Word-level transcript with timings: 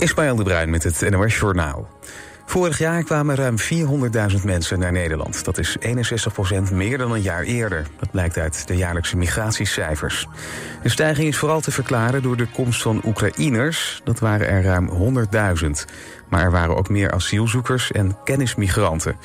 Ismaël 0.00 0.36
de 0.36 0.42
Bruin 0.42 0.70
met 0.70 0.82
het 0.82 1.10
NOS 1.10 1.38
Journaal. 1.38 1.88
Vorig 2.46 2.78
jaar 2.78 3.02
kwamen 3.02 3.34
ruim 3.34 3.56
400.000 3.58 4.44
mensen 4.44 4.78
naar 4.78 4.92
Nederland. 4.92 5.44
Dat 5.44 5.58
is 5.58 5.76
61% 6.68 6.72
meer 6.72 6.98
dan 6.98 7.12
een 7.12 7.22
jaar 7.22 7.42
eerder. 7.42 7.86
Dat 7.98 8.10
blijkt 8.10 8.38
uit 8.38 8.68
de 8.68 8.76
jaarlijkse 8.76 9.16
migratiecijfers. 9.16 10.26
De 10.82 10.88
stijging 10.88 11.28
is 11.28 11.36
vooral 11.36 11.60
te 11.60 11.70
verklaren 11.70 12.22
door 12.22 12.36
de 12.36 12.46
komst 12.46 12.82
van 12.82 13.02
Oekraïners. 13.04 14.00
Dat 14.04 14.18
waren 14.18 14.48
er 14.48 14.62
ruim 14.62 14.90
100.000. 15.62 15.70
Maar 16.28 16.42
er 16.42 16.50
waren 16.50 16.76
ook 16.76 16.88
meer 16.88 17.10
asielzoekers 17.10 17.92
en 17.92 18.16
kennismigranten. 18.24 19.16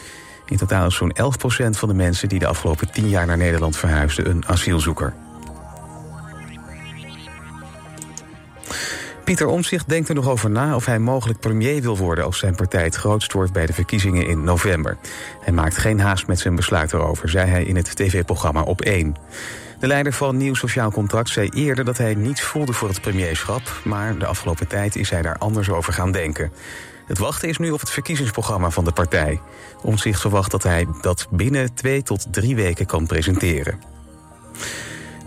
In 0.46 0.58
totaal 0.58 0.88
is 0.88 0.96
zo'n 0.96 1.16
11% 1.18 1.70
van 1.70 1.90
de 1.90 1.96
mensen 1.96 2.30
die 2.30 2.40
de 2.40 2.48
afgelopen 2.48 2.92
10 2.92 3.10
jaar 3.10 3.26
naar 3.26 3.38
Nederland 3.38 3.78
verhuisden 3.78 4.30
een 4.30 4.44
asielzoeker. 4.48 5.14
Pieter 9.26 9.48
Omtzigt 9.48 9.90
denkt 9.90 10.10
er 10.10 10.16
nog 10.16 10.30
over 10.30 10.50
na 10.50 10.76
of 10.76 10.86
hij 10.86 11.00
mogelijk 11.00 11.40
premier 11.40 11.82
wil 11.82 11.98
worden 11.98 12.26
als 12.26 12.40
zijn 12.40 12.56
partij 12.56 12.84
het 12.84 12.96
grootst 12.96 13.34
wordt 13.34 13.54
bij 13.54 13.66
de 13.66 13.74
verkiezingen 13.74 14.28
in 14.28 14.44
november. 14.44 14.98
Hij 15.42 15.54
maakt 15.54 15.78
geen 15.78 16.00
haast 16.00 16.28
met 16.28 16.40
zijn 16.40 16.56
besluit 16.56 16.94
erover, 16.94 17.30
zei 17.30 17.50
hij 17.50 17.64
in 17.64 17.76
het 17.76 17.96
tv-programma 17.96 18.62
Op 18.62 18.82
1. 18.82 19.16
De 19.80 19.88
leider 19.88 20.14
van 20.14 20.38
Nieuw 20.38 20.54
Sociaal 20.54 20.92
Contract 20.92 21.30
zei 21.30 21.50
eerder 21.50 21.86
dat 21.86 21.98
hij 21.98 22.14
niets 22.14 22.42
voelde 22.42 22.74
voor 22.74 22.88
het 22.88 23.02
premierschap, 23.02 23.62
maar 23.84 24.18
de 24.18 24.26
afgelopen 24.26 24.68
tijd 24.68 24.96
is 24.96 25.10
hij 25.10 25.22
daar 25.22 25.38
anders 25.38 25.70
over 25.70 25.94
gaan 25.94 26.12
denken. 26.12 26.52
Het 27.08 27.18
wachten 27.18 27.50
is 27.50 27.58
nu 27.58 27.72
op 27.72 27.80
het 27.80 27.90
verkiezingsprogramma 27.90 28.70
van 28.70 28.84
de 28.84 28.92
partij. 28.92 29.42
Omtzigt 29.82 30.22
verwacht 30.22 30.52
dat 30.52 30.64
hij 30.64 30.88
dat 31.02 31.28
binnen 31.32 31.74
twee 31.74 32.04
tot 32.04 32.34
drie 32.34 32.56
weken 32.56 32.86
kan 32.86 33.06
presenteren. 33.06 33.80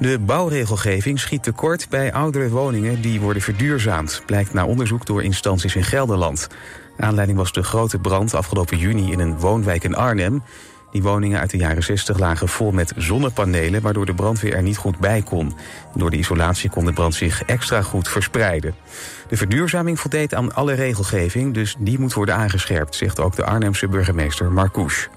De 0.00 0.18
bouwregelgeving 0.18 1.20
schiet 1.20 1.42
tekort 1.42 1.88
bij 1.88 2.12
oudere 2.12 2.48
woningen 2.48 3.00
die 3.00 3.20
worden 3.20 3.42
verduurzaamd, 3.42 4.22
blijkt 4.26 4.52
na 4.52 4.66
onderzoek 4.66 5.06
door 5.06 5.22
instanties 5.22 5.76
in 5.76 5.84
Gelderland. 5.84 6.48
Aanleiding 6.96 7.38
was 7.38 7.52
de 7.52 7.62
grote 7.62 7.98
brand 7.98 8.34
afgelopen 8.34 8.78
juni 8.78 9.12
in 9.12 9.18
een 9.18 9.38
woonwijk 9.38 9.84
in 9.84 9.94
Arnhem. 9.94 10.42
Die 10.90 11.02
woningen 11.02 11.40
uit 11.40 11.50
de 11.50 11.56
jaren 11.56 11.82
60 11.82 12.18
lagen 12.18 12.48
vol 12.48 12.70
met 12.70 12.92
zonnepanelen, 12.96 13.82
waardoor 13.82 14.06
de 14.06 14.14
brandweer 14.14 14.54
er 14.54 14.62
niet 14.62 14.76
goed 14.76 14.98
bij 14.98 15.22
kon. 15.22 15.54
Door 15.94 16.10
de 16.10 16.16
isolatie 16.16 16.70
kon 16.70 16.84
de 16.84 16.92
brand 16.92 17.14
zich 17.14 17.42
extra 17.44 17.82
goed 17.82 18.08
verspreiden. 18.08 18.74
De 19.28 19.36
verduurzaming 19.36 20.00
voldeed 20.00 20.34
aan 20.34 20.54
alle 20.54 20.72
regelgeving, 20.72 21.54
dus 21.54 21.76
die 21.78 21.98
moet 21.98 22.14
worden 22.14 22.34
aangescherpt, 22.34 22.94
zegt 22.94 23.20
ook 23.20 23.36
de 23.36 23.44
Arnhemse 23.44 23.88
burgemeester 23.88 24.52
Marcouche. 24.52 25.08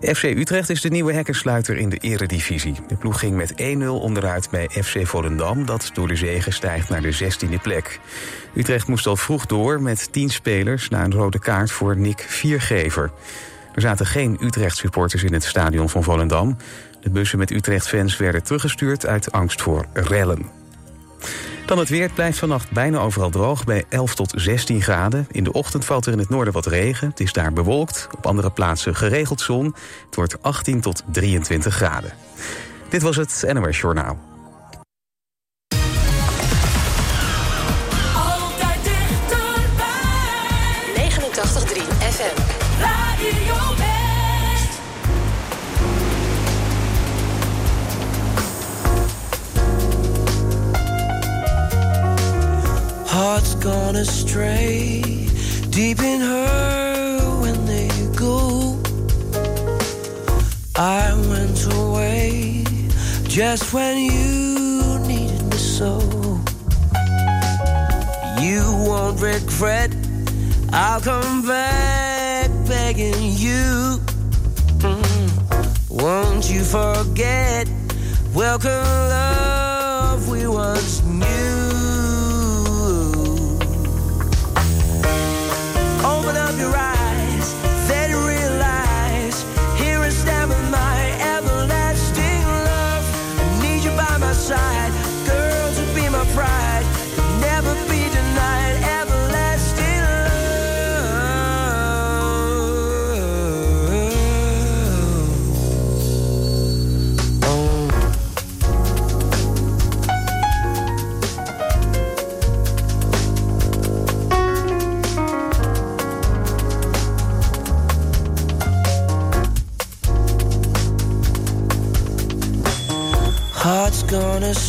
FC 0.00 0.22
Utrecht 0.22 0.70
is 0.70 0.80
de 0.80 0.88
nieuwe 0.88 1.12
hekkensluiter 1.12 1.76
in 1.76 1.88
de 1.88 1.96
eredivisie. 1.96 2.74
De 2.88 2.96
ploeg 2.96 3.18
ging 3.18 3.36
met 3.36 3.52
1-0 3.52 3.86
onderuit 3.86 4.50
bij 4.50 4.68
FC 4.68 5.06
Volendam... 5.06 5.66
dat 5.66 5.90
door 5.94 6.08
de 6.08 6.16
zegen 6.16 6.52
stijgt 6.52 6.88
naar 6.88 7.02
de 7.02 7.14
16e 7.14 7.62
plek. 7.62 8.00
Utrecht 8.54 8.88
moest 8.88 9.06
al 9.06 9.16
vroeg 9.16 9.46
door 9.46 9.82
met 9.82 10.12
10 10.12 10.28
spelers... 10.28 10.88
na 10.88 11.04
een 11.04 11.12
rode 11.12 11.38
kaart 11.38 11.70
voor 11.70 11.96
Nick 11.96 12.24
Viergever. 12.28 13.10
Er 13.74 13.80
zaten 13.80 14.06
geen 14.06 14.38
Utrecht-supporters 14.40 15.22
in 15.22 15.32
het 15.32 15.44
stadion 15.44 15.88
van 15.88 16.02
Volendam. 16.02 16.56
De 17.00 17.10
bussen 17.10 17.38
met 17.38 17.50
Utrecht-fans 17.50 18.16
werden 18.16 18.42
teruggestuurd 18.42 19.06
uit 19.06 19.32
angst 19.32 19.62
voor 19.62 19.86
rellen. 19.92 20.46
Dan 21.66 21.78
het 21.78 21.88
weer. 21.88 22.10
blijft 22.10 22.38
vannacht 22.38 22.70
bijna 22.70 22.98
overal 22.98 23.30
droog 23.30 23.64
bij 23.64 23.84
11 23.88 24.14
tot 24.14 24.32
16 24.36 24.82
graden. 24.82 25.26
In 25.30 25.44
de 25.44 25.52
ochtend 25.52 25.84
valt 25.84 26.06
er 26.06 26.12
in 26.12 26.18
het 26.18 26.28
noorden 26.28 26.52
wat 26.52 26.66
regen. 26.66 27.08
Het 27.08 27.20
is 27.20 27.32
daar 27.32 27.52
bewolkt. 27.52 28.08
Op 28.16 28.26
andere 28.26 28.50
plaatsen 28.50 28.94
geregeld 28.94 29.40
zon. 29.40 29.74
Het 30.06 30.14
wordt 30.14 30.42
18 30.42 30.80
tot 30.80 31.02
23 31.12 31.74
graden. 31.74 32.12
Dit 32.88 33.02
was 33.02 33.16
het 33.16 33.44
NOS 33.52 33.80
Journaal. 33.80 34.35
Gone 53.96 54.02
astray, 54.02 55.02
deep 55.70 56.00
in 56.00 56.20
her 56.20 57.40
when 57.40 57.64
they 57.66 57.88
go. 58.16 58.78
I 60.76 61.12
went 61.30 61.60
away 61.72 62.64
just 63.24 63.72
when 63.72 63.96
you 63.98 64.98
needed 65.06 65.42
me 65.44 65.56
so. 65.56 65.98
You 68.40 68.62
won't 68.86 69.20
regret, 69.20 69.94
I'll 70.72 71.00
come 71.00 71.46
back 71.46 72.50
begging 72.66 73.22
you. 73.22 73.98
Mm. 74.84 76.02
Won't 76.02 76.50
you 76.50 76.62
forget? 76.62 77.68
Welcome, 78.34 78.88
love 79.16 80.28
we 80.28 80.46
once 80.46 81.02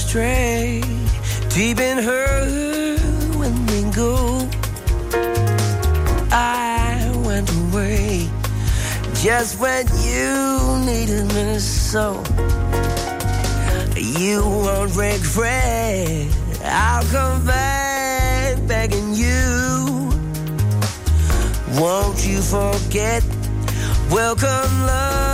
astray, 0.07 0.81
deep 1.49 1.79
in 1.81 1.97
her 1.97 2.95
when 3.35 3.53
we 3.65 3.81
go. 3.91 4.47
I 6.31 7.11
went 7.25 7.49
away 7.51 8.29
just 9.15 9.59
when 9.59 9.85
you 10.07 10.79
needed 10.85 11.25
me 11.35 11.59
so. 11.59 12.23
You 13.97 14.43
won't 14.43 14.95
regret. 14.95 16.27
I'll 16.63 17.03
come 17.07 17.45
back 17.45 18.65
begging 18.65 19.13
you. 19.13 20.09
Won't 21.81 22.25
you 22.25 22.41
forget? 22.41 23.23
Welcome, 24.09 24.71
love 24.87 25.26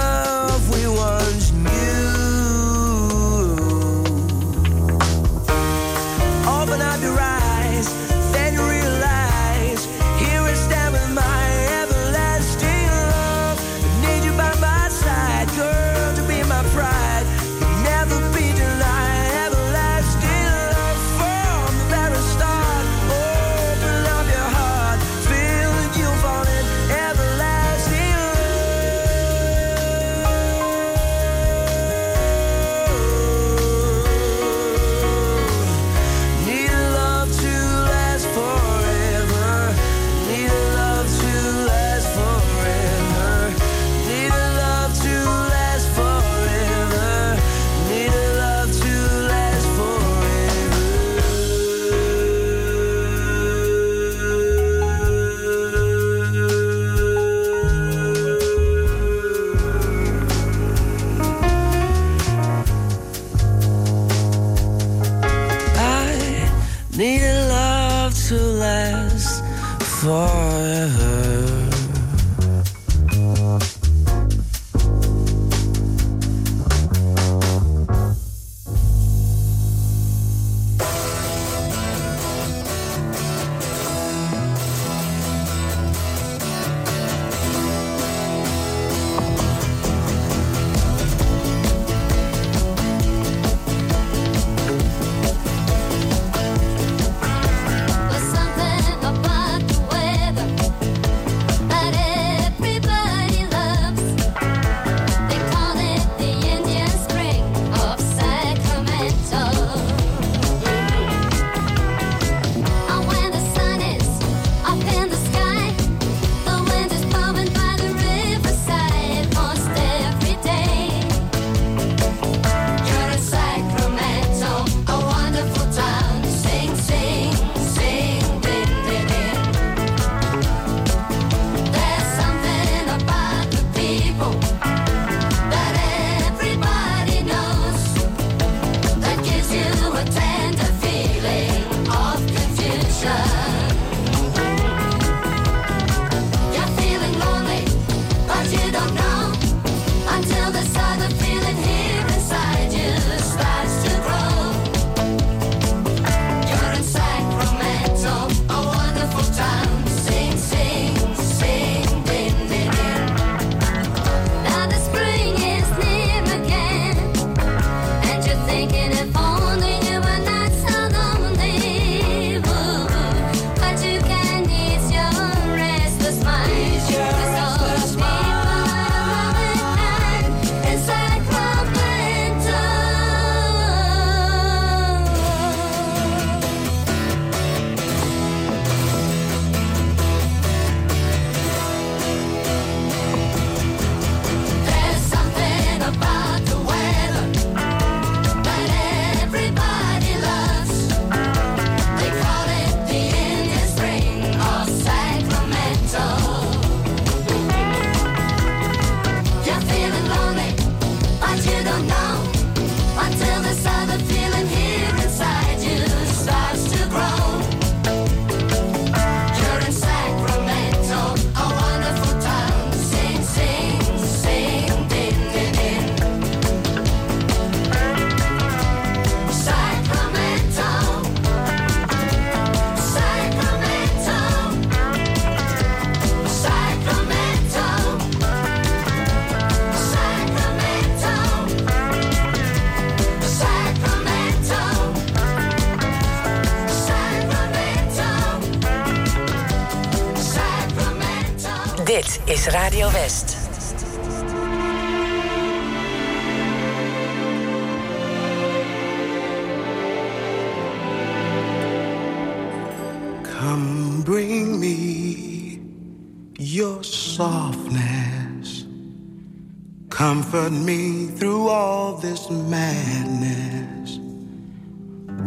comfort 270.33 270.51
me 270.51 271.05
through 271.05 271.47
all 271.47 271.93
this 271.97 272.27
madness. 272.31 273.99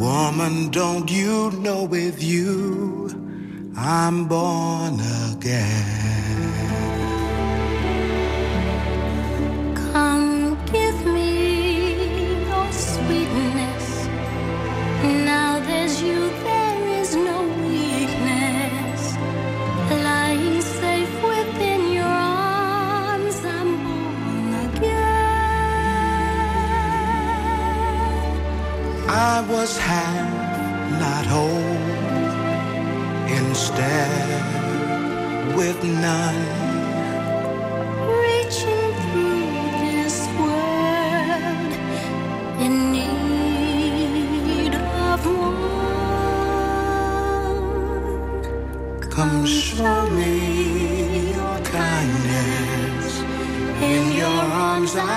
Woman, 0.00 0.68
don't 0.70 1.08
you 1.08 1.52
know 1.52 1.84
with 1.84 2.20
you 2.20 3.08
I'm 3.76 4.26
born 4.26 4.98
again? 5.30 5.95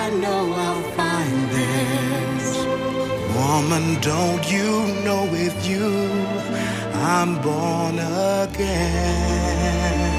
I 0.01 0.09
know 0.11 0.53
I'll 0.53 0.83
find 0.99 1.37
this. 1.57 2.47
Woman, 3.35 3.85
don't 4.01 4.45
you 4.49 4.69
know 5.05 5.23
with 5.31 5.57
you 5.69 5.89
I'm 6.93 7.41
born 7.41 7.99
again? 8.47 10.18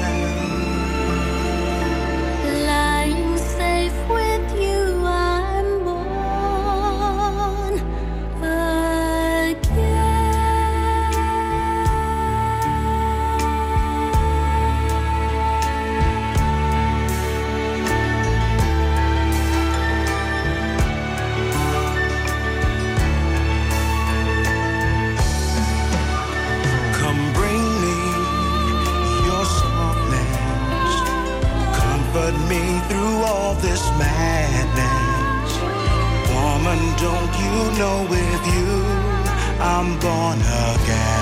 Don't 37.01 37.33
you 37.39 37.79
know 37.79 38.05
with 38.11 38.45
you 38.53 38.83
I'm 39.59 39.99
born 39.99 40.39
again? 40.39 41.20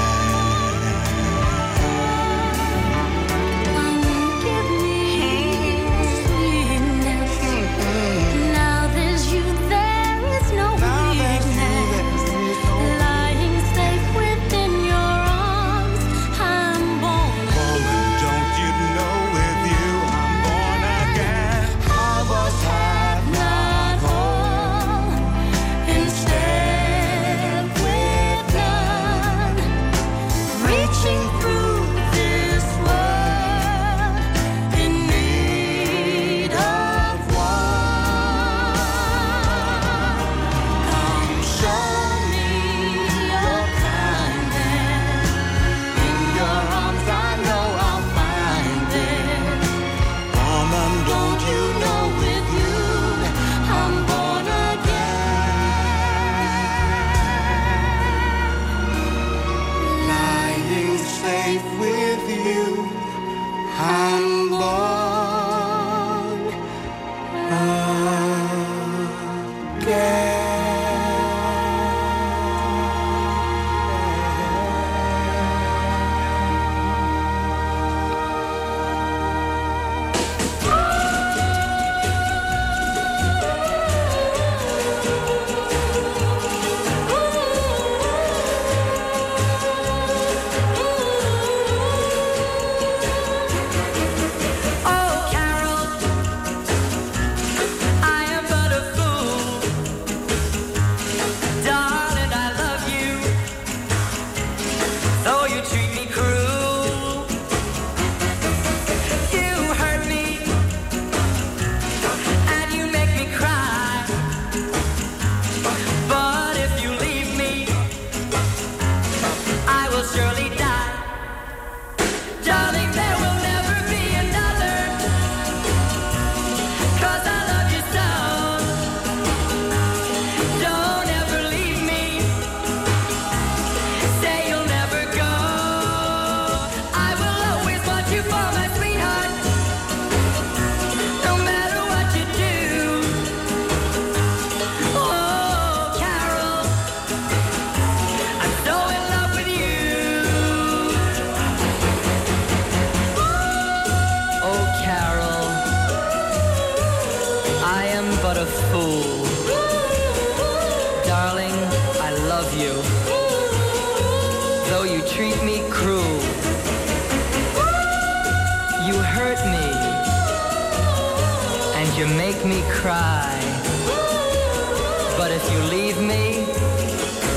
you 175.52 175.60
leave 175.76 176.00
me, 176.02 176.46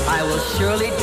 I 0.07 0.23
will 0.23 0.39
surely 0.57 0.89
die. 0.89 1.02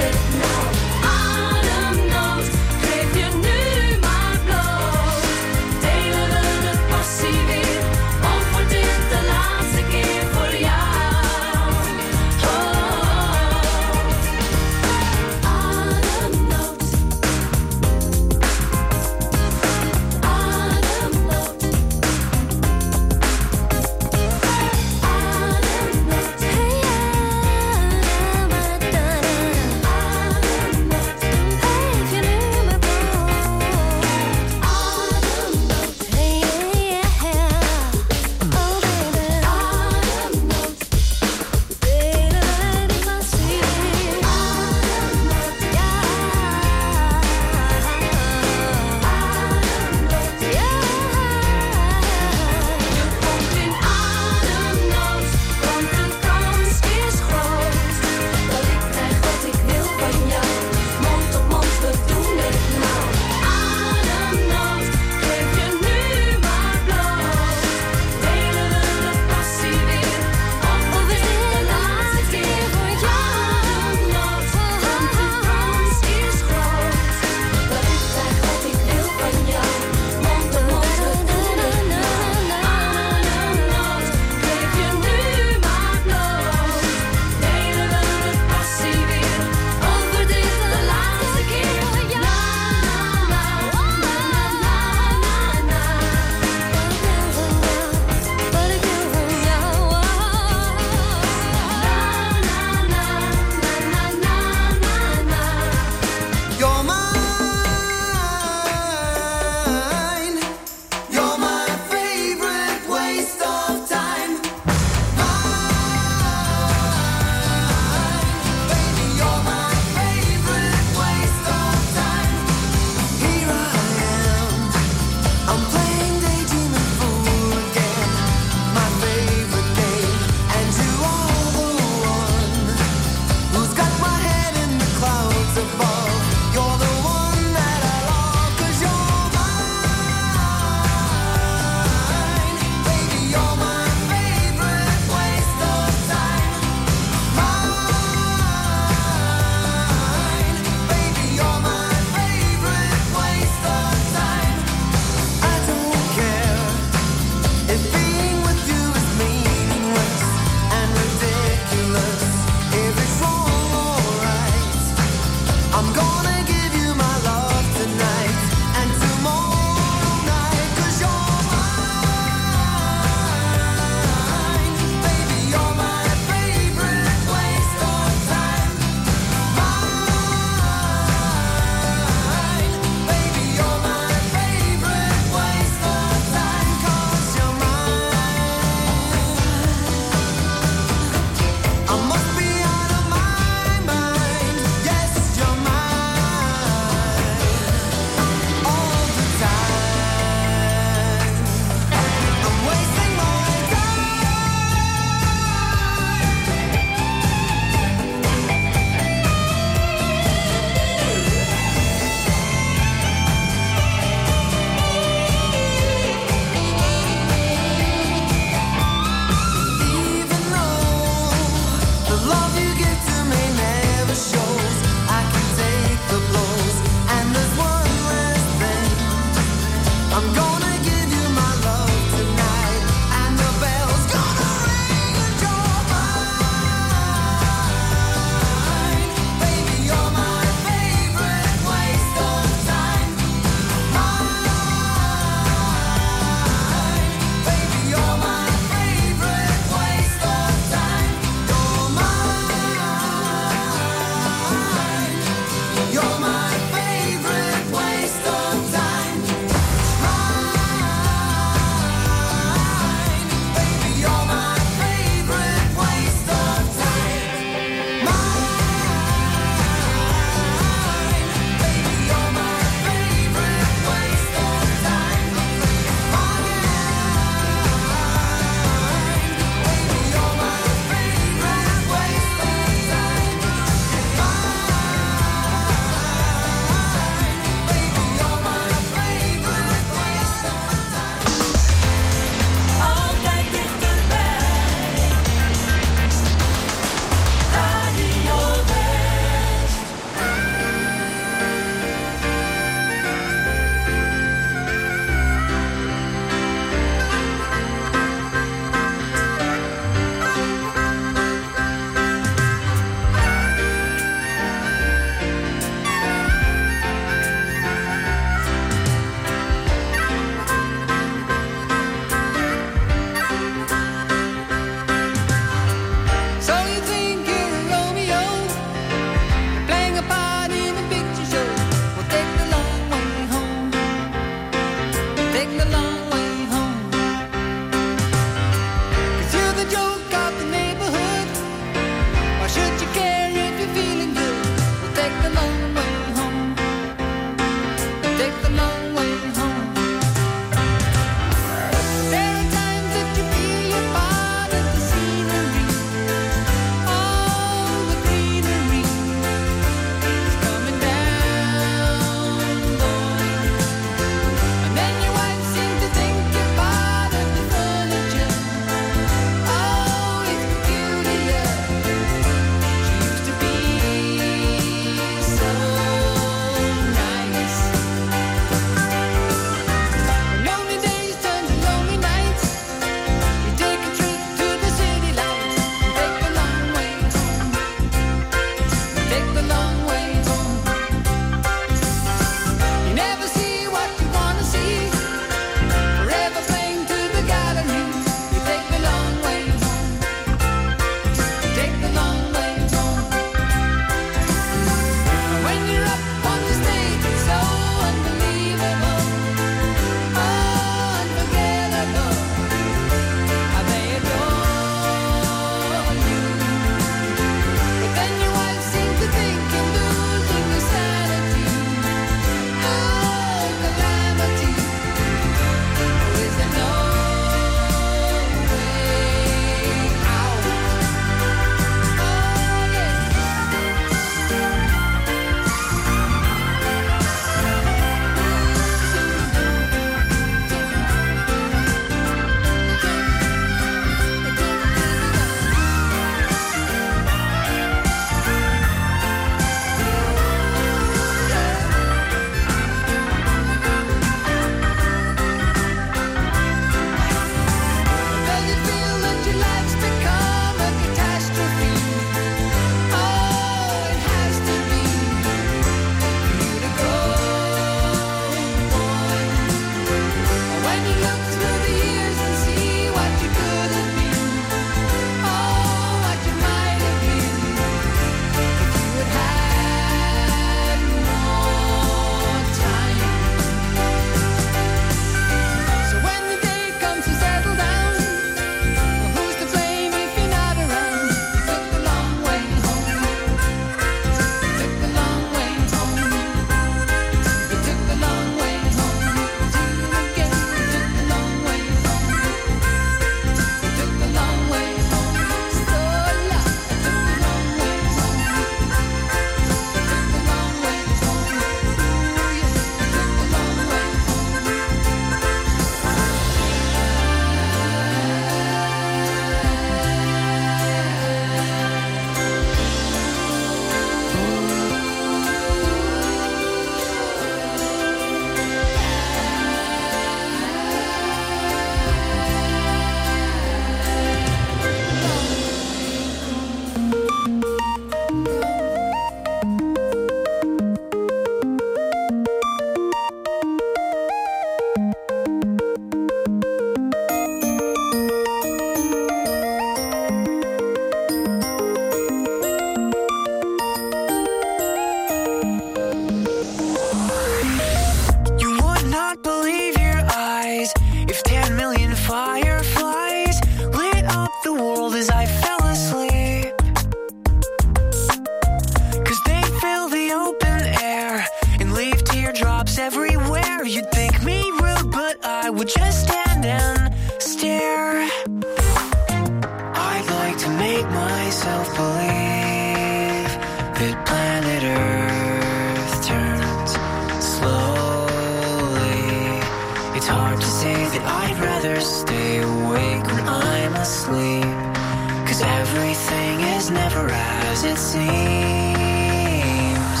dreams. 598.06 600.00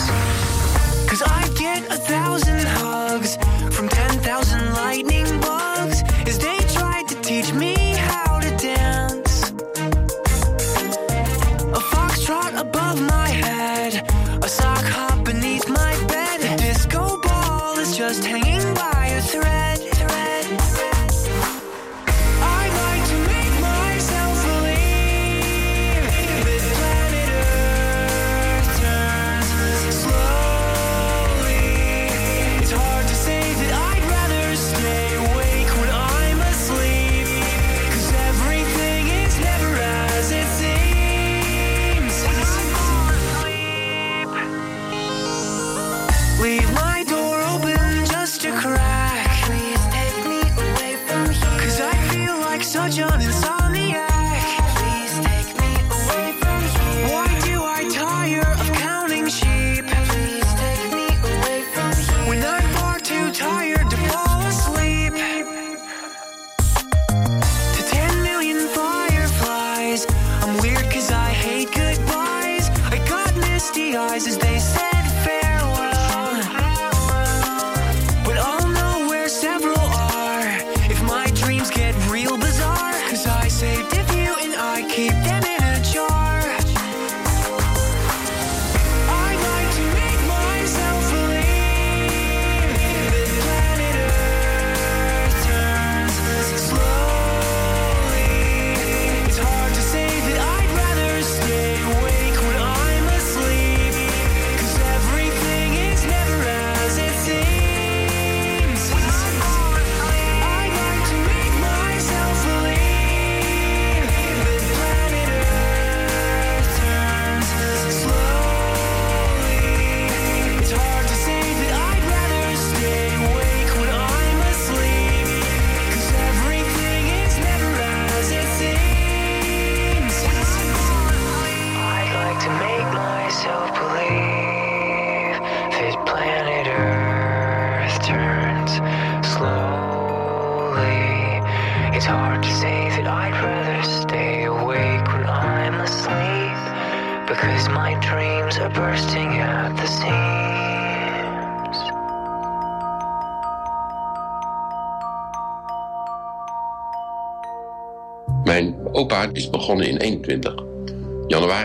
Cause 1.08 1.22
I 1.22 1.48
get 1.54 1.80
a 1.92 1.98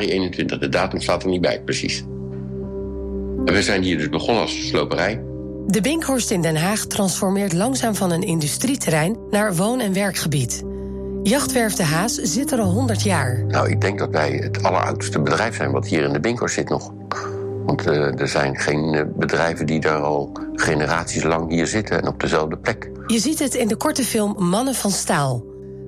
21. 0.08 0.60
De 0.60 0.70
datum 0.70 1.02
staat 1.02 1.24
er 1.24 1.30
niet 1.30 1.42
bij, 1.42 1.62
precies. 1.62 2.04
En 3.46 3.54
we 3.54 3.64
zijn 3.64 3.84
hier 3.84 3.98
dus 3.98 4.10
begonnen 4.10 4.42
als 4.42 4.68
sloperij. 4.68 5.22
De 5.68 5.82
Binkhorst 5.82 6.32
in 6.32 6.42
Den 6.42 6.56
Haag 6.56 6.86
transformeert 6.86 7.54
langzaam 7.54 7.96
van 7.96 8.12
een 8.12 8.24
industrieterrein 8.24 9.18
naar 9.30 9.56
woon- 9.56 9.80
en 9.80 9.94
werkgebied. 9.94 10.64
Jachtwerf 11.24 11.74
De 11.74 11.84
Haas 11.84 12.14
zit 12.14 12.52
er 12.52 12.60
al 12.60 12.72
100 12.72 13.04
jaar. 13.04 13.46
Nou, 13.48 13.70
ik 13.70 13.82
denk 13.82 14.00
dat 14.00 14.10
wij 14.10 14.32
het 14.32 14.64
alleroudste 14.64 15.22
bedrijf 15.22 15.56
zijn 15.56 15.72
wat 15.72 15.88
hier 15.88 16.04
in 16.04 16.14
de 16.14 16.20
Binkhorst 16.20 16.56
zit 16.56 16.70
nog. 16.70 16.94
Want 17.66 17.88
eh, 17.88 18.20
er 18.20 18.28
zijn 18.28 18.58
geen 18.58 18.94
eh, 18.94 19.04
bedrijven 19.16 19.66
die 19.66 19.80
daar 19.80 20.02
al 20.02 20.32
generaties 20.54 21.24
lang 21.24 21.50
hier 21.50 21.68
zitten 21.68 22.02
en 22.02 22.08
op 22.08 22.20
dezelfde 22.20 22.58
plek. 22.58 22.90
Je 23.08 23.20
ziet 23.20 23.40
het 23.40 23.56
in 23.56 23.68
de 23.68 23.76
korte 23.76 24.04
film 24.04 24.36
Mannen 24.50 24.76
van 24.76 24.92
Staal. 24.92 25.49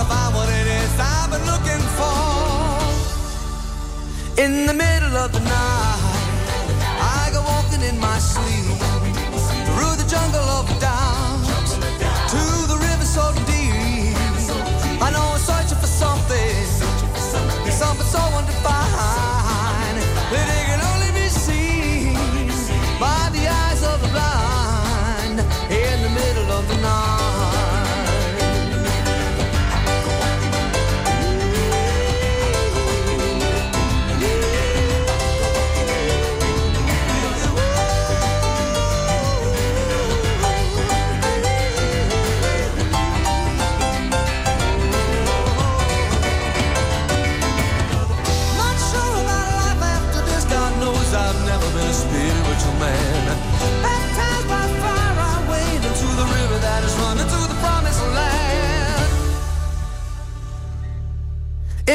I 0.00 0.04
find 0.04 0.34
what 0.34 0.48
it 0.48 0.66
is 0.66 0.98
I've 0.98 1.30
been 1.30 1.44
looking 1.44 1.84
for. 1.98 2.16
In 4.42 4.64
the 4.64 4.72
middle 4.72 5.14
of 5.14 5.30
the 5.30 5.40
night, 5.40 5.89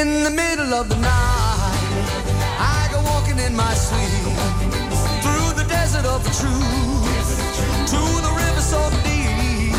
In 0.06 0.24
the 0.24 0.30
middle 0.30 0.72
of 0.76 0.88
the 0.88 0.98
night, 0.98 1.82
I 2.60 2.88
go 2.94 3.02
walking 3.10 3.40
in 3.40 3.56
my 3.56 3.74
sleep 3.74 4.38
through 5.24 5.50
the 5.58 5.66
desert 5.68 6.06
of 6.06 6.24
the 6.24 6.30
truth 6.30 7.26
to 7.90 8.02
the 8.22 8.32
river 8.38 8.62
so 8.62 8.78
deep. 9.02 9.74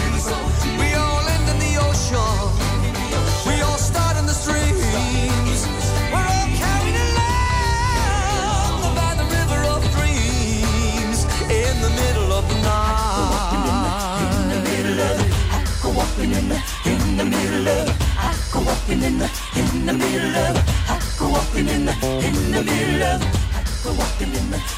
We 0.82 0.94
all 0.98 1.22
end 1.30 1.46
in 1.52 1.58
the 1.62 1.78
ocean. 1.78 2.42
We 3.46 3.62
all 3.62 3.78
start 3.78 4.16
in 4.18 4.26
the 4.26 4.34
streams. 4.34 5.60
We're 6.10 6.28
all 6.34 6.50
carried 6.58 6.98
along 7.06 8.82
by 8.98 9.14
the 9.14 9.26
river 9.30 9.60
of 9.74 9.80
dreams 9.94 11.22
in 11.46 11.74
the 11.86 11.92
middle 12.02 12.32
of 12.32 12.44
the 12.50 12.58
night. 12.66 14.42
In 14.42 14.48
the 14.54 14.60
middle 14.70 15.00
of 15.06 15.22
I 15.54 15.62
go 15.80 15.88
walking 15.94 16.32
in 16.32 16.48
the 16.48 16.58
in 16.84 17.16
the 17.16 17.24
middle 17.24 17.68
of. 17.68 17.86
I 18.18 18.34
go 18.52 18.58
walking 18.66 19.02
in 19.04 19.18
the 19.18 19.45
in 19.88 19.98
the 19.98 20.04
middle 20.04 20.36
of. 20.36 20.56
I 20.88 21.00
go 21.18 21.28
walking 21.30 21.68
in 21.68 21.84
the 21.84 21.92
in 22.26 22.50
the 22.50 22.62
middle 22.62 23.02
of. 23.02 23.22
I 23.54 23.62
go 23.84 23.92
walking 23.92 24.34
in 24.34 24.50
the 24.50 24.75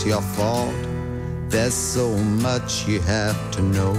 that's 0.00 0.08
your 0.08 0.22
fault. 0.22 0.74
There's 1.50 1.74
so 1.74 2.16
much 2.16 2.88
you 2.88 3.00
have 3.00 3.50
to 3.52 3.62
know. 3.62 3.94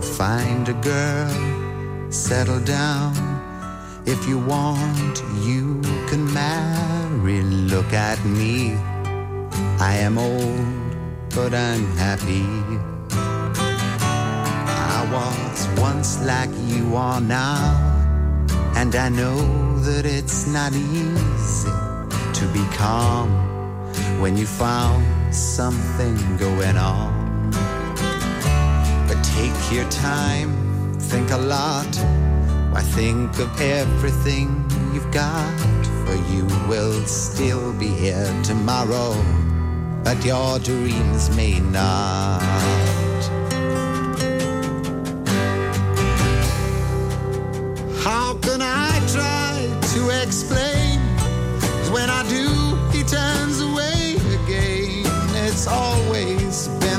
Find 0.00 0.66
a 0.68 0.72
girl, 0.74 2.10
settle 2.10 2.60
down. 2.60 3.12
If 4.06 4.26
you 4.28 4.38
want, 4.38 5.22
you 5.42 5.80
can 6.08 6.32
marry. 6.32 7.42
Look 7.42 7.92
at 7.92 8.24
me. 8.24 8.76
I 9.78 9.96
am 10.00 10.16
old, 10.16 10.96
but 11.34 11.52
I'm 11.52 11.86
happy. 11.96 12.46
I 14.90 14.98
was 15.12 15.68
once 15.78 16.22
like 16.24 16.50
you 16.66 16.96
are 16.96 17.20
now, 17.20 17.74
and 18.76 18.94
I 18.94 19.08
know 19.10 19.36
that 19.80 20.06
it's 20.06 20.46
not 20.46 20.72
easy 20.72 21.76
to 22.38 22.46
be 22.54 22.64
calm 22.76 23.28
when 24.20 24.36
you 24.38 24.46
found 24.46 25.15
something 25.32 26.36
going 26.36 26.76
on. 26.76 27.50
But 29.08 29.22
take 29.22 29.72
your 29.72 29.88
time, 29.90 30.98
think 30.98 31.30
a 31.30 31.36
lot. 31.36 31.94
Why 32.72 32.82
think 32.82 33.38
of 33.38 33.60
everything 33.60 34.64
you've 34.92 35.10
got? 35.10 35.58
For 36.04 36.14
you 36.32 36.46
will 36.68 37.04
still 37.06 37.72
be 37.72 37.88
here 37.88 38.32
tomorrow, 38.42 39.14
but 40.04 40.24
your 40.24 40.58
dreams 40.58 41.34
may 41.36 41.60
not. 41.60 42.95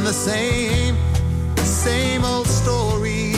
The 0.08 0.14
same, 0.14 0.96
same 1.58 2.24
old 2.24 2.48
story. 2.48 3.34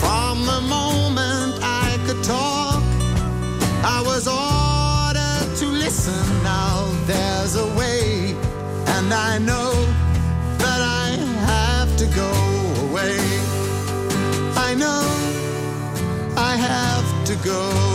From 0.00 0.44
the 0.44 0.60
moment 0.62 1.54
I 1.62 1.96
could 2.04 2.20
talk, 2.24 2.82
I 3.84 4.02
was 4.04 4.26
ordered 4.26 5.56
to 5.60 5.66
listen. 5.66 6.24
Now 6.42 6.90
there's 7.06 7.54
a 7.54 7.66
way, 7.78 8.34
and 8.96 9.14
I 9.14 9.38
know 9.38 9.70
that 10.64 10.80
I 10.82 11.10
have 11.46 11.96
to 11.98 12.06
go 12.22 12.32
away. 12.88 13.20
I 14.56 14.74
know 14.74 15.04
I 16.36 16.56
have 16.56 17.06
to 17.26 17.36
go. 17.44 17.87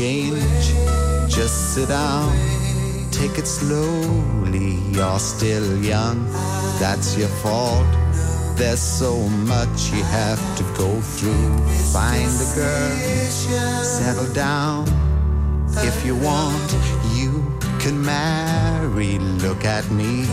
change. 0.00 0.66
Just 1.28 1.74
sit 1.74 1.88
down, 1.88 2.32
take 3.10 3.36
it 3.38 3.46
slowly. 3.46 4.72
You're 4.96 5.18
still 5.18 5.68
young, 5.82 6.18
that's 6.80 7.18
your 7.18 7.32
fault. 7.42 7.86
There's 8.56 8.80
so 8.80 9.12
much 9.52 9.78
you 9.92 10.02
have 10.04 10.42
to 10.58 10.64
go 10.82 10.90
through. 11.16 11.52
Find 11.92 12.32
a 12.46 12.48
girl, 12.60 12.96
settle 13.84 14.32
down. 14.32 14.84
If 15.88 16.04
you 16.06 16.16
want, 16.16 16.68
you 17.18 17.30
can 17.78 17.96
marry. 18.02 19.18
Look 19.44 19.64
at 19.64 19.90
me, 19.90 20.24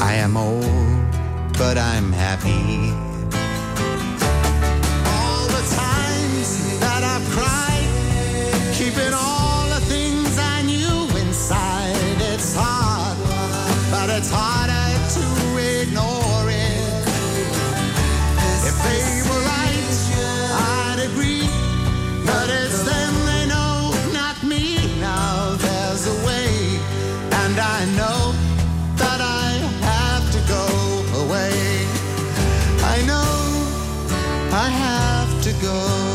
I 0.00 0.14
am 0.26 0.36
old, 0.36 1.02
but 1.58 1.76
I'm 1.78 2.12
happy. 2.12 3.11
go. 35.62 36.11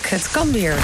het 0.00 0.30
kan 0.30 0.52
weer. 0.52 0.74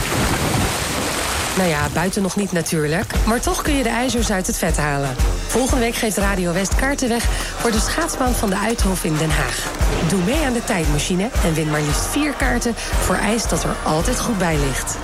Nou 1.57 1.69
ja, 1.69 1.89
buiten 1.93 2.23
nog 2.23 2.37
niet 2.37 2.53
natuurlijk. 2.53 3.13
Maar 3.27 3.41
toch 3.41 3.63
kun 3.63 3.77
je 3.77 3.83
de 3.83 3.89
ijzers 3.89 4.31
uit 4.31 4.47
het 4.47 4.59
vet 4.59 4.77
halen. 4.77 5.17
Volgende 5.47 5.81
week 5.81 5.95
geeft 5.95 6.17
Radio 6.17 6.53
West 6.53 6.75
kaarten 6.75 7.09
weg 7.09 7.25
voor 7.57 7.71
de 7.71 7.81
schaatsbaan 7.81 8.35
van 8.35 8.51
de 8.51 8.59
Uithof 8.59 9.05
in 9.05 9.17
Den 9.17 9.31
Haag. 9.31 9.73
Doe 10.09 10.23
mee 10.23 10.45
aan 10.45 10.53
de 10.53 10.65
tijdmachine 10.65 11.29
en 11.45 11.55
win 11.55 11.71
maar 11.71 11.81
liefst 11.81 12.07
vier 12.07 12.33
kaarten 12.33 12.75
voor 12.77 13.17
ijs 13.17 13.49
dat 13.49 13.65
er 13.65 13.77
altijd 13.85 14.21
goed 14.21 14.39
bij 14.39 14.57
ligt. 14.57 14.97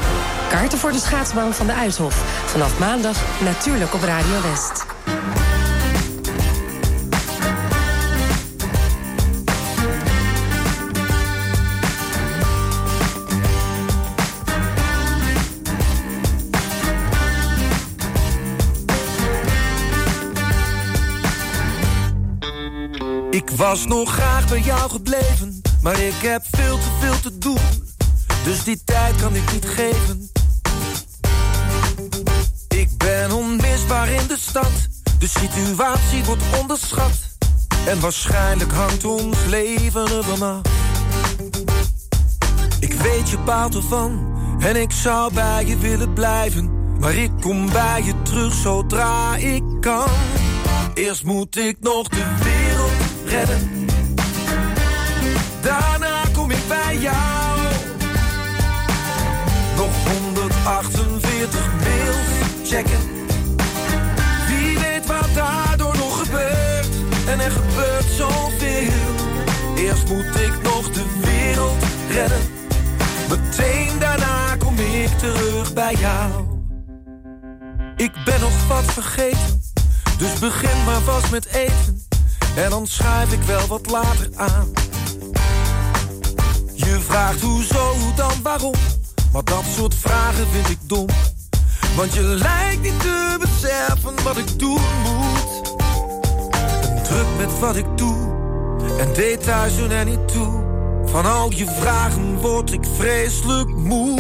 Kaarten 0.49 0.79
voor 0.79 0.93
de 0.93 0.99
schaatsbaan 0.99 1.55
van 1.55 1.67
de 1.67 1.75
Uithof. 1.75 2.15
Vanaf 2.47 2.79
maandag 2.79 3.17
natuurlijk 3.41 3.95
op 3.95 4.03
Radio 4.03 4.43
West. 4.51 4.94
Was 23.71 23.87
nog 23.87 24.13
graag 24.13 24.49
bij 24.49 24.61
jou 24.61 24.91
gebleven, 24.91 25.63
maar 25.83 26.01
ik 26.01 26.15
heb 26.23 26.43
veel 26.51 26.79
te 26.79 26.89
veel 27.01 27.21
te 27.21 27.39
doen. 27.39 27.59
Dus 28.45 28.65
die 28.65 28.85
tijd 28.85 29.17
kan 29.17 29.35
ik 29.35 29.53
niet 29.53 29.67
geven. 29.67 30.31
Ik 32.69 32.89
ben 32.99 33.33
onmisbaar 33.33 34.09
in 34.09 34.27
de 34.27 34.37
stad, 34.39 34.73
de 35.19 35.29
situatie 35.29 36.25
wordt 36.25 36.43
onderschat. 36.61 37.13
En 37.87 38.01
waarschijnlijk 38.01 38.73
hangt 38.73 39.05
ons 39.05 39.37
leven 39.49 40.11
ervan 40.11 40.43
af. 40.43 40.61
Ik 42.81 42.93
weet 42.93 43.31
je 43.31 43.39
baalt 43.39 43.75
ervan, 43.75 44.37
en 44.59 44.77
ik 44.77 44.91
zou 44.91 45.33
bij 45.33 45.65
je 45.67 45.77
willen 45.77 46.13
blijven. 46.13 46.71
Maar 46.99 47.15
ik 47.15 47.31
kom 47.41 47.71
bij 47.71 48.03
je 48.05 48.23
terug 48.23 48.55
zodra 48.55 49.37
ik 49.37 49.63
kan. 49.81 50.09
Eerst 50.95 51.25
moet 51.25 51.57
ik 51.57 51.77
nog 51.81 52.09
de 52.09 52.45
Daarna 55.61 56.23
kom 56.33 56.51
ik 56.51 56.69
bij 56.69 56.97
jou. 56.99 57.59
Nog 59.77 60.09
148 60.23 61.67
mails 61.81 62.71
checken. 62.71 62.99
Wie 64.49 64.79
weet 64.79 65.07
wat 65.07 65.29
daardoor 65.35 65.97
nog 65.97 66.19
gebeurt. 66.25 66.89
En 67.27 67.41
er 67.41 67.51
gebeurt 67.51 68.05
zoveel. 68.17 68.93
Eerst 69.77 70.09
moet 70.09 70.41
ik 70.41 70.63
nog 70.63 70.91
de 70.91 71.05
wereld 71.23 71.85
redden. 72.11 72.43
Meteen 73.29 73.99
daarna 73.99 74.57
kom 74.57 74.79
ik 74.79 75.19
terug 75.19 75.73
bij 75.73 75.95
jou. 75.95 76.31
Ik 77.97 78.13
ben 78.25 78.41
nog 78.41 78.67
wat 78.69 78.85
vergeten. 78.85 79.63
Dus 80.19 80.39
begin 80.39 80.85
maar 80.85 81.01
vast 81.01 81.31
met 81.31 81.47
eten. 81.47 82.04
En 82.55 82.71
dan 82.71 82.87
schuif 82.87 83.33
ik 83.33 83.43
wel 83.43 83.67
wat 83.67 83.91
later 83.91 84.29
aan. 84.37 84.73
Je 86.75 87.01
vraagt 87.01 87.41
hoezo, 87.41 87.95
hoe 87.99 88.15
dan, 88.15 88.43
waarom? 88.43 88.75
Maar 89.33 89.45
dat 89.45 89.65
soort 89.77 89.95
vragen 89.95 90.47
vind 90.53 90.69
ik 90.69 90.79
dom. 90.87 91.07
Want 91.97 92.15
je 92.15 92.23
lijkt 92.23 92.83
niet 92.83 93.01
te 93.01 93.37
beseffen 93.41 94.23
wat 94.23 94.37
ik 94.37 94.59
doen 94.59 94.81
moet. 95.03 95.77
Ben 96.81 97.03
druk 97.03 97.27
met 97.39 97.59
wat 97.59 97.77
ik 97.77 97.87
doe. 97.95 98.33
En 98.99 99.13
details 99.13 99.77
doen 99.77 99.91
er 99.91 100.05
niet 100.05 100.29
toe. 100.29 100.63
Van 101.05 101.27
al 101.27 101.53
je 101.53 101.67
vragen 101.67 102.41
word 102.41 102.73
ik 102.73 102.85
vreselijk 102.97 103.69
moe. 103.69 104.19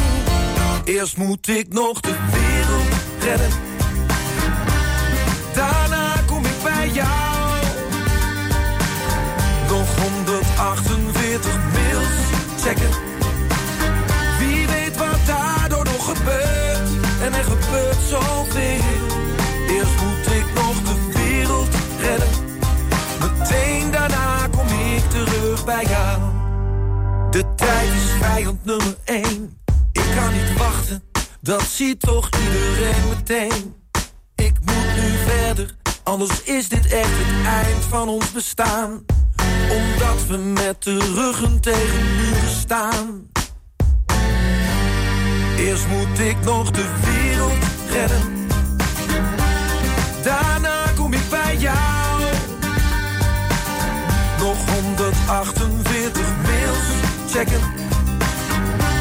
Eerst 0.84 1.16
moet 1.16 1.48
ik 1.48 1.72
nog 1.72 2.00
de 2.00 2.16
wereld 2.32 2.94
redden. 3.20 3.50
148 10.56 11.58
mails 11.72 12.16
checken. 12.62 12.90
Wie 14.38 14.66
weet 14.66 14.96
wat 14.96 15.18
daardoor 15.26 15.84
nog 15.84 16.04
gebeurt. 16.04 16.88
En 17.20 17.34
er 17.34 17.44
gebeurt 17.44 17.96
zoveel. 18.08 18.82
Eerst 19.68 20.02
moet 20.02 20.32
ik 20.32 20.44
nog 20.54 20.82
de 20.82 21.12
wereld 21.14 21.74
redden. 22.00 22.28
Meteen 23.20 23.90
daarna 23.90 24.48
kom 24.48 24.66
ik 24.66 25.10
terug 25.10 25.64
bij 25.64 25.84
jou. 25.84 26.20
De 27.30 27.54
tijd 27.54 27.92
is 27.92 28.10
vijand 28.20 28.64
nummer 28.64 28.96
één. 29.04 29.58
Ik 29.92 30.06
kan 30.16 30.32
niet 30.32 30.58
wachten, 30.58 31.02
dat 31.40 31.62
ziet 31.62 32.00
toch 32.00 32.28
iedereen 32.44 33.08
meteen. 33.08 33.74
Ik 34.34 34.54
moet 34.60 34.94
nu 34.96 35.16
verder, 35.26 35.74
anders 36.02 36.42
is 36.42 36.68
dit 36.68 36.92
echt 36.92 37.10
het 37.10 37.46
eind 37.46 37.84
van 37.84 38.08
ons 38.08 38.32
bestaan. 38.32 39.04
Omdat 39.74 40.26
we 40.28 40.36
met 40.36 40.82
de 40.82 40.98
ruggen 41.14 41.60
tegen 41.60 42.16
muren 42.16 42.50
staan. 42.58 43.30
Eerst 45.58 45.86
moet 45.88 46.18
ik 46.18 46.36
nog 46.44 46.70
de 46.70 46.88
wereld 47.04 47.64
redden. 47.90 48.46
Daarna 50.22 50.84
kom 50.96 51.12
ik 51.12 51.28
bij 51.30 51.56
jou. 51.56 52.22
Nog 54.38 54.70
148 54.70 56.22
mails 56.42 56.88
checken. 57.28 57.60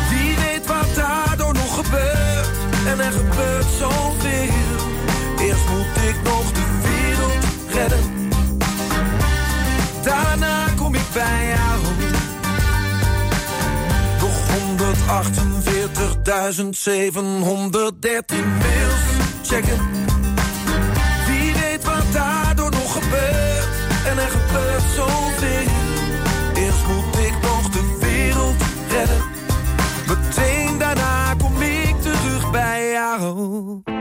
Wie 0.09 0.35
weet 0.37 0.65
wat 0.67 0.95
daardoor 0.95 1.53
nog 1.53 1.75
gebeurt. 1.75 2.49
En 2.85 2.99
er 2.99 3.11
gebeurt 3.11 3.65
zoveel. 3.79 4.49
Eerst 5.39 5.69
moet 5.69 6.03
ik 6.09 6.15
nog 6.23 6.51
de 6.51 6.65
wereld 6.81 7.45
redden. 7.73 8.12
Bij 11.13 11.47
jou. 11.47 11.81
Nog 14.19 14.37
148.713 18.31 18.45
mails 18.59 19.03
checken. 19.43 19.79
Wie 21.27 21.53
weet 21.53 21.83
wat 21.83 22.11
daardoor 22.11 22.71
nog 22.71 22.93
gebeurt. 22.93 23.67
En 24.05 24.17
er 24.17 24.29
gebeurt 24.29 24.83
zoveel. 24.95 25.67
Eerst 26.53 26.87
moet 26.87 27.17
ik 27.17 27.33
nog 27.41 27.69
de 27.69 27.97
wereld 27.99 28.63
redden. 28.89 29.23
Meteen 30.07 30.77
daarna 30.77 31.33
kom 31.37 31.61
ik 31.61 32.01
terug 32.01 32.51
bij 32.51 32.91
jou. 32.91 33.92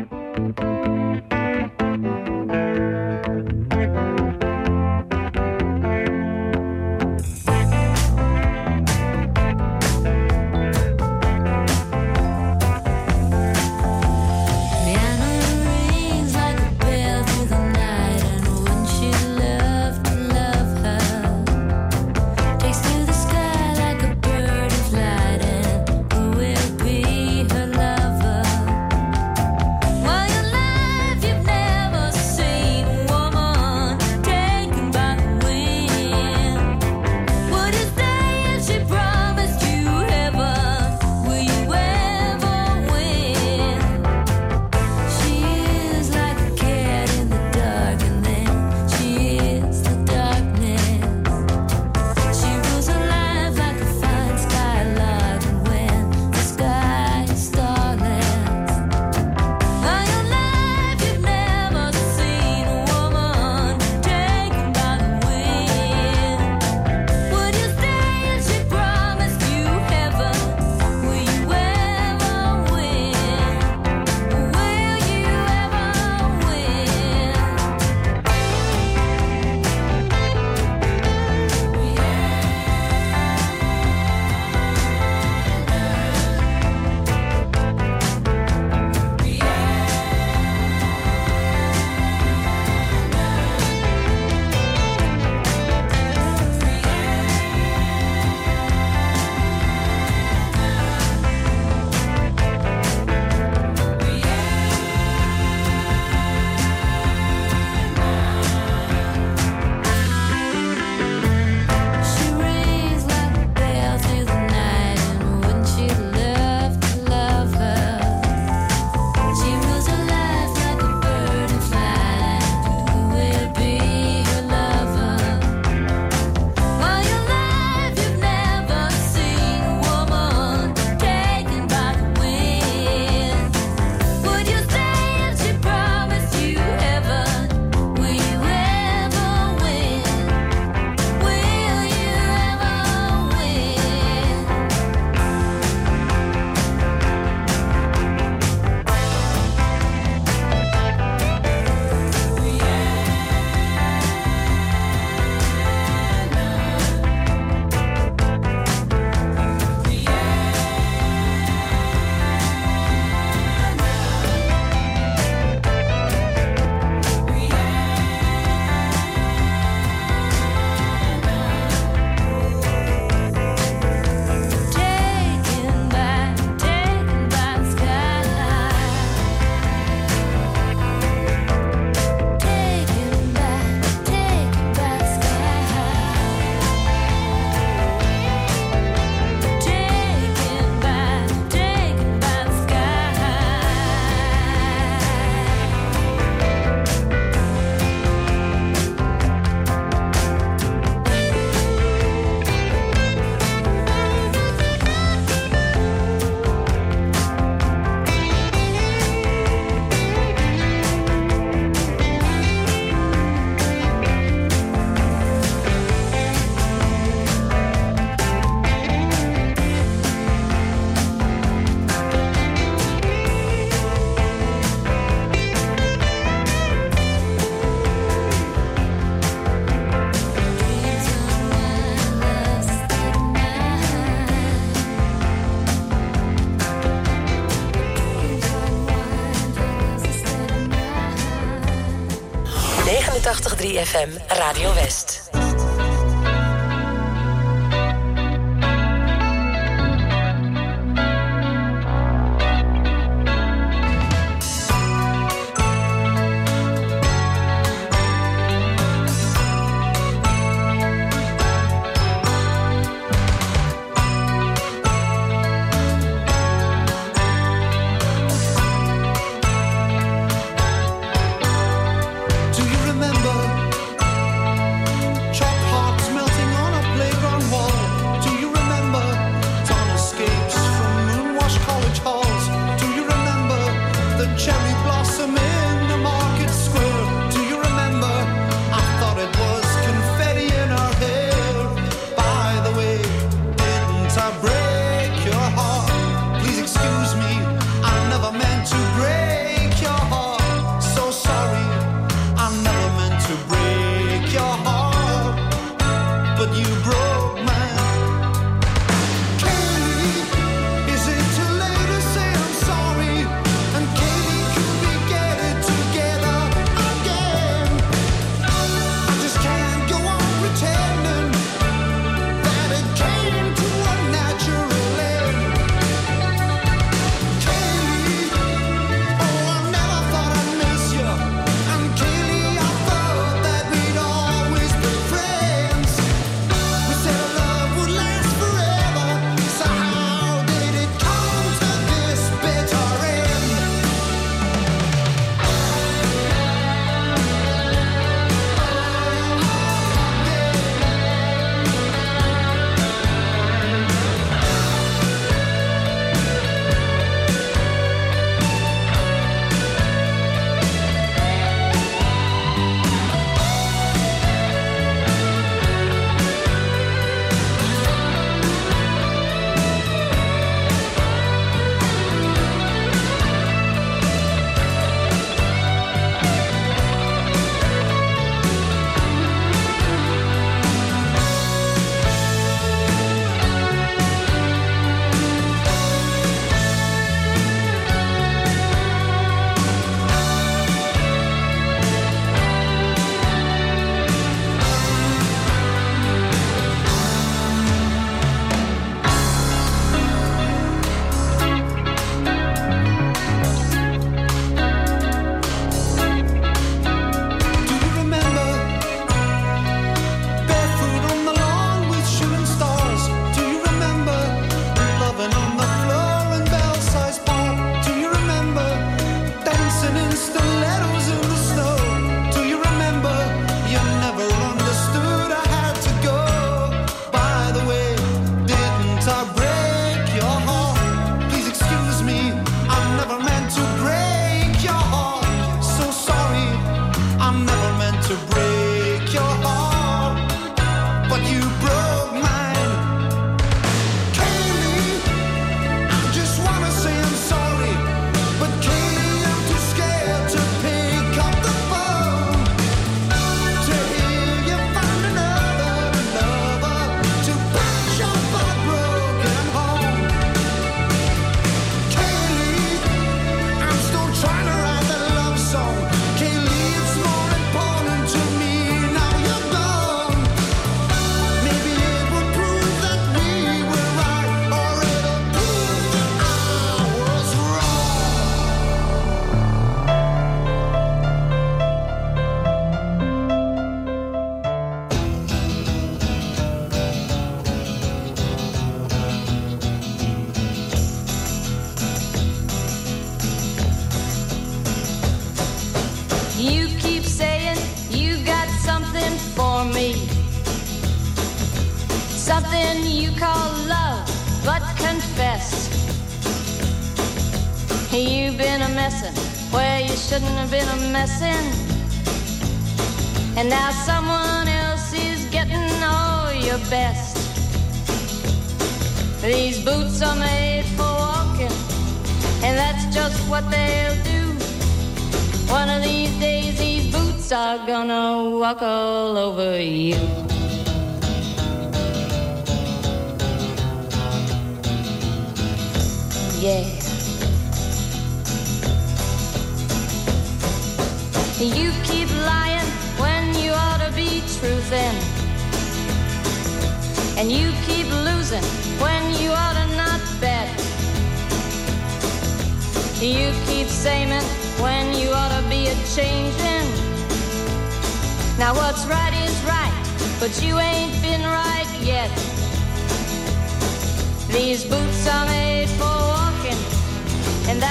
89.3 243.62 243.78
FM 243.78 244.10
Radio 244.40 244.70
West. 244.74 245.21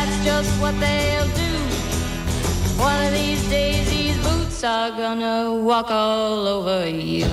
that's 0.02 0.26
just 0.26 0.62
what 0.62 0.74
they'll 0.80 1.32
do. 1.46 1.54
One 2.82 3.06
of 3.06 3.12
these 3.14 3.48
days, 3.50 3.88
these 3.90 4.18
boots 4.26 4.64
are 4.64 4.90
gonna 4.90 5.54
walk 5.54 5.92
all 5.92 6.48
over 6.48 6.90
you. 6.90 7.28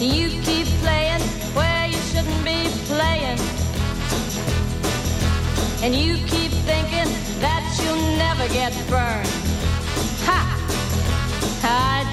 You 0.00 0.28
keep 0.42 0.66
playing 0.82 1.22
where 1.58 1.86
you 1.86 2.00
shouldn't 2.10 2.44
be 2.44 2.60
playing. 2.90 3.38
And 5.84 5.94
you 5.94 6.14
keep 6.26 6.52
thinking 6.70 7.10
that 7.44 7.62
you'll 7.80 8.16
never 8.16 8.48
get 8.52 8.72
burned 8.88 9.39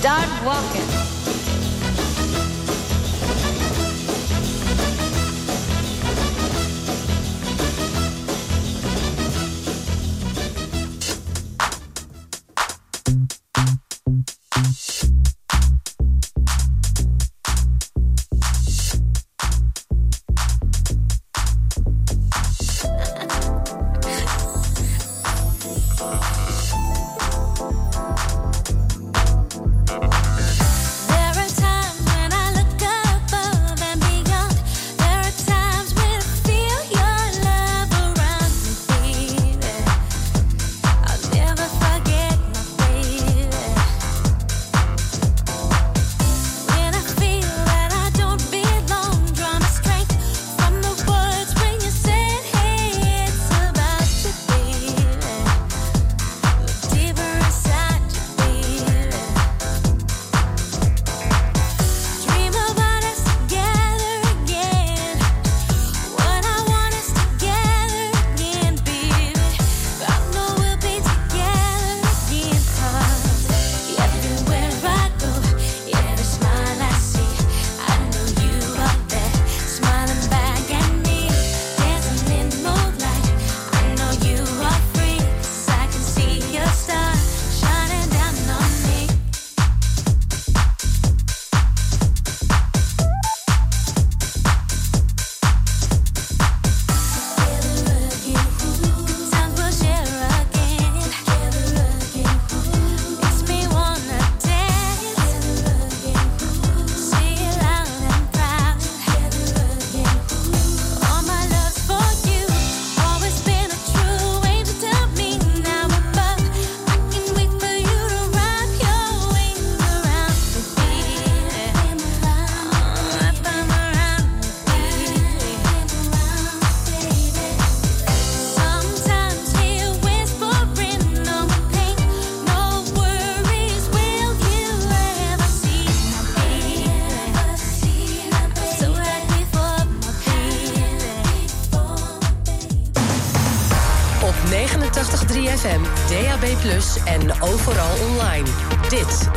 Start 0.00 0.30
walking. 0.46 0.89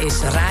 es 0.06 0.22
radio. 0.34 0.43